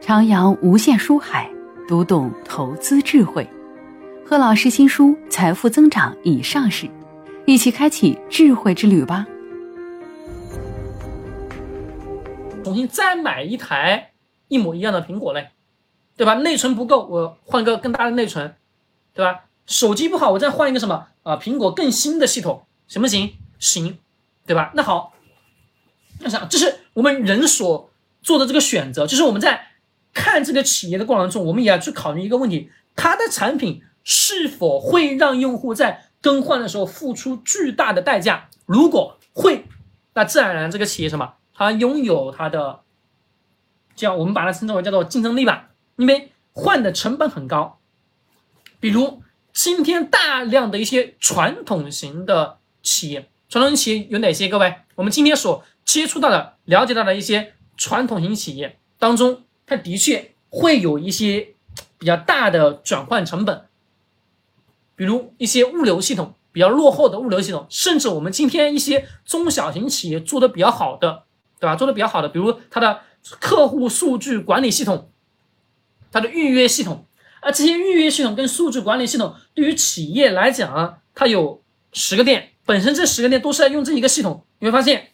[0.00, 1.48] 徜徉无限书海，
[1.86, 3.46] 读懂投资智慧。
[4.24, 6.88] 贺老师新书《财富增长》已上市，
[7.44, 9.26] 一起开启智慧之旅吧！
[12.64, 14.12] 重新再买一台
[14.48, 15.50] 一模一样的苹果嘞，
[16.16, 16.32] 对吧？
[16.34, 18.54] 内存不够，我换个更大的内存，
[19.12, 19.44] 对吧？
[19.66, 21.36] 手机不好，我再换一个什么啊？
[21.36, 23.34] 苹果更新的系统行不行？
[23.58, 23.98] 行，
[24.46, 24.72] 对吧？
[24.74, 25.12] 那好，
[26.20, 27.90] 那想这是我们人所
[28.22, 29.66] 做的这个选择，就是我们在
[30.12, 38.48] 看这个企业的过程中，我们也要去考虑一个问题：它的产品是否会让用户在更换的时候付出巨大的代价？
[38.66, 39.66] 如果会，
[40.14, 41.34] 那自然而然这个企业什么？
[41.54, 42.80] 它拥有它的，
[43.94, 47.78] 叫我们把它称之为叫做竞争力吧，因为换的成本很高，
[48.78, 49.22] 比如。
[49.52, 54.48] 今天大量的一些传统型的企业，传统型企业有哪些？
[54.48, 61.54] 各位，我们今天所接触到的、了解到的一些传统型企业当中，它的确会有一些
[61.96, 63.66] 比较大的转换成本，
[64.96, 71.22] 比如一些物流系统比较落后的物流系统，甚至我们今天一些中小型企业做的比较好的，
[71.60, 71.76] 对吧？
[71.76, 73.02] 做的比较好的，比如它的
[73.38, 75.08] 客户数据管理系统，
[76.10, 77.06] 它的预约系统。
[77.40, 81.62] 而这些预约系统跟数据管理系统，对于企业来讲，它有
[81.92, 85.10] 十个店，本身这十个店都是在用这一个系统，你会发现，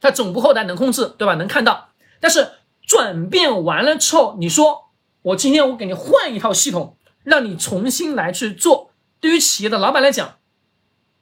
[0.00, 1.34] 它总部后台能控制，对吧？
[1.34, 1.90] 能看到。
[2.20, 2.48] 但是
[2.90, 4.88] 转变完了之后，你说
[5.22, 10.38] 我今天我给你换一套系统，让你重新来去做，对于企业的老板来讲，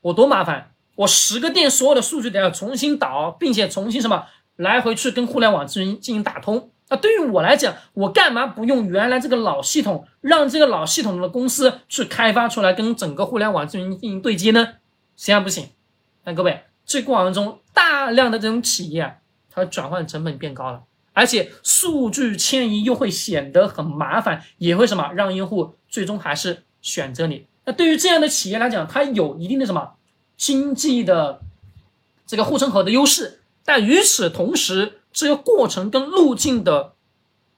[0.00, 4.24] 我多麻烦，我十个店所有的数据都要重新导，并且重新什么
[4.56, 6.70] 来回去跟互联网进行进行打通。
[6.88, 14.68] 那对于我来讲，我干嘛不用原来这个老系统，让这个老系统的公司去开发出来，跟整个互联网进行进行对接呢？
[15.18, 15.68] 实际上不行。
[16.24, 19.18] 那各位，这过程中大量的这种企业，
[19.50, 20.84] 它转换成本变高了，
[21.18, 27.46] 而且数据迁移又会显得很麻烦，也会什么让用户最终还是选择你。
[27.64, 29.94] 那对于这样的企业来讲，它有一定的什么
[30.36, 31.40] 经济的
[32.26, 34.94] 这个护城河的优势，但与此同时。
[35.10, 36.92] 这个过程跟路径的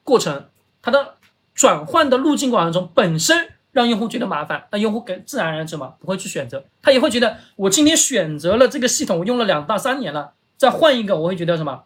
[0.02, 0.48] 过程，
[0.80, 1.16] 它的
[1.52, 11.82] 转换的路径过程中，本身让用户觉得麻烦，那用户给自然而然什么不会去选择，他也会觉得我今天选择了这个系统，我用了两到三年了，再换一个我会觉得什么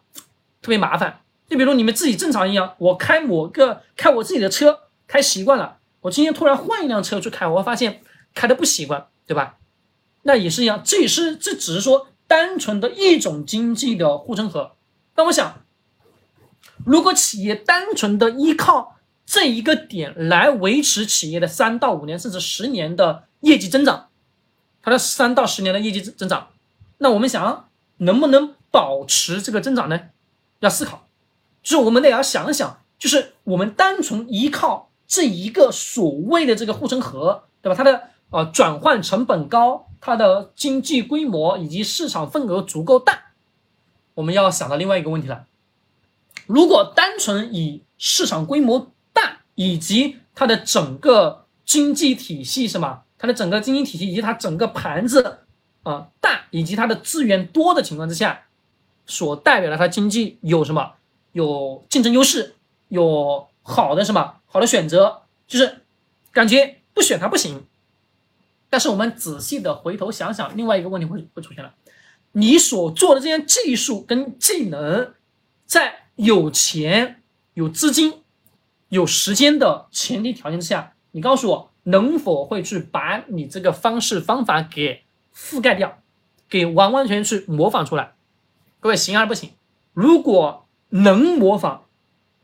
[0.61, 1.19] 特别麻烦。
[1.47, 8.01] 就比如你们自己正常一样，我开某个开我自己的车开习惯了，我今天突然换一辆车去开，我会发现
[8.33, 9.57] 开的不习惯，对吧？
[10.23, 14.71] 那也是一样，这也是这只是说单纯的一种经济的护城河。
[15.15, 15.61] 那我想，
[16.83, 24.09] 如果企业单纯的依靠这一个点来维持企业的三到五年甚至十年的业绩增长，
[24.81, 26.47] 它的三到十年的业绩增长，
[26.97, 29.99] 那我们想能不能保持这个增长呢？
[30.59, 31.04] 要思考，
[31.65, 37.75] 就是我们得要想想，就是我们单纯依靠这一个所谓的这个护城河，对吧？
[37.75, 43.31] 它的呃转换成本高，它的经济规模以及市场份额足够大。
[44.13, 45.47] 我们要想到另外一个问题了，
[46.45, 55.39] 如果单纯以市场规模大以及它的整个经济体系什么，它的整个经济体系以及它整个盘子
[55.81, 58.43] 啊大以及它的资源多的情况之下，
[59.07, 60.91] 所代表的它经济有什么？
[61.35, 62.55] 有竞争优势，
[62.87, 65.81] 有好的什么好的选择，就是
[66.31, 67.65] 感觉不选它不行。
[68.69, 71.73] 但是我们仔细的回头想想，另外一个问题会会出现了。
[72.31, 75.13] 你所做的这些技术跟技能，
[75.65, 77.21] 在有钱、
[77.53, 78.21] 有资金、
[78.87, 85.03] 有时间的前提条件之下，你告诉我能否会去把你这个方式方法给
[85.35, 86.01] 覆盖掉，
[86.49, 88.13] 给完完全全去模仿出来？
[88.79, 89.51] 各位行还是不行？
[89.91, 91.81] 如果能模仿，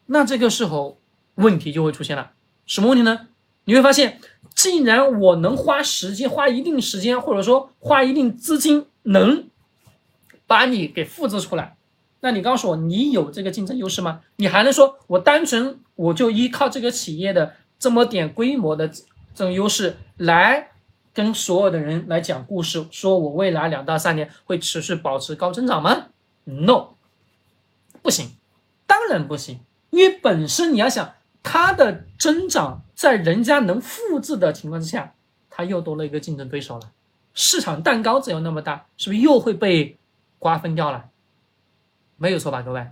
[0.07, 0.97] 那这个时候
[1.35, 2.31] 问题就会出现了。
[2.65, 3.27] 什么问题呢？
[3.65, 4.19] 你会发现，
[4.55, 9.45] 既然我能花时间、花一定时间，或者说花一定资金，能
[10.47, 11.75] 把你给复制出来，
[12.21, 14.21] 那你告诉我，你有这个竞争优势吗？
[14.37, 19.03] 你还能说我单纯我就依靠这个企业的这么点规模的这
[19.35, 20.71] 种优势来
[21.13, 26.07] 跟所有的人来讲故事，说我未来两到三年会持续保持高增长吗
[26.45, 26.95] ？No，
[28.01, 28.35] 不行，
[28.85, 29.59] 当然不行，
[29.89, 35.13] 因为本身你要想它的增长在人家能复制的情况之下，
[35.49, 36.91] 它又多了一个竞争对手了，
[37.33, 39.97] 市场蛋糕只有那么大，是不是又会被？
[40.41, 41.07] 瓜分掉了，
[42.17, 42.87] 没有错吧，各位？